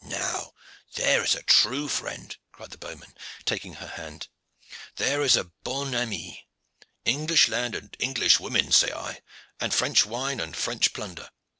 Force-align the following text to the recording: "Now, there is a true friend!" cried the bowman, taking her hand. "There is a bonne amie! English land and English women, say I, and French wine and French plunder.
"Now, 0.03 0.53
there 0.95 1.23
is 1.23 1.35
a 1.35 1.43
true 1.43 1.87
friend!" 1.87 2.35
cried 2.51 2.71
the 2.71 2.79
bowman, 2.79 3.13
taking 3.45 3.75
her 3.75 3.85
hand. 3.87 4.29
"There 4.95 5.21
is 5.21 5.35
a 5.35 5.51
bonne 5.63 5.93
amie! 5.93 6.47
English 7.05 7.47
land 7.47 7.75
and 7.75 7.95
English 7.99 8.39
women, 8.39 8.71
say 8.71 8.91
I, 8.91 9.21
and 9.59 9.71
French 9.71 10.03
wine 10.03 10.39
and 10.39 10.57
French 10.57 10.93
plunder. 10.93 11.29